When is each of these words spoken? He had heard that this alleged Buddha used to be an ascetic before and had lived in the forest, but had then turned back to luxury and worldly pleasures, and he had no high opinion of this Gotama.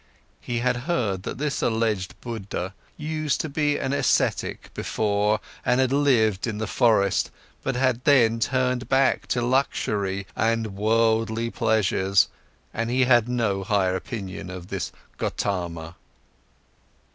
He 0.39 0.57
had 0.61 0.77
heard 0.89 1.21
that 1.21 1.37
this 1.37 1.61
alleged 1.61 2.19
Buddha 2.21 2.73
used 2.97 3.39
to 3.41 3.49
be 3.49 3.77
an 3.77 3.93
ascetic 3.93 4.73
before 4.73 5.39
and 5.63 5.79
had 5.79 5.93
lived 5.93 6.47
in 6.47 6.57
the 6.57 6.65
forest, 6.65 7.29
but 7.61 7.75
had 7.75 8.03
then 8.03 8.39
turned 8.39 8.89
back 8.89 9.27
to 9.27 9.43
luxury 9.43 10.25
and 10.35 10.75
worldly 10.75 11.51
pleasures, 11.51 12.29
and 12.73 12.89
he 12.89 13.03
had 13.03 13.29
no 13.29 13.63
high 13.63 13.89
opinion 13.89 14.49
of 14.49 14.69
this 14.69 14.91
Gotama. 15.19 15.93